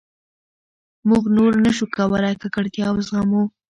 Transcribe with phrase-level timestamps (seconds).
[1.09, 3.43] موږ نور نه شو کولای ککړتیا وزغمو.